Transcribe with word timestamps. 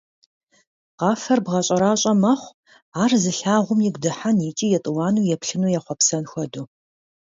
Къафэр 0.99 1.39
бгъэщӀэращӀэ 1.45 2.13
мэхъу, 2.21 2.55
ар 3.01 3.11
зылъагъум 3.21 3.79
игу 3.87 3.99
дыхьэн 4.03 4.37
икӀи 4.49 4.67
етӀуанэу 4.77 5.29
еплъыну 5.35 5.73
ехъуэпсэн 5.77 6.23
хуэдэу. 6.31 6.65